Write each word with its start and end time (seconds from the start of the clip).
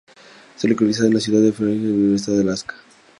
Está 0.55 0.67
localizada 0.67 1.09
en 1.09 1.13
la 1.13 1.19
Ciudad 1.19 1.41
de 1.41 1.51
Fairbanks 1.53 1.83
en 1.93 2.05
el 2.09 2.15
estado 2.15 2.37
de 2.37 2.43
Alaska. 2.45 2.73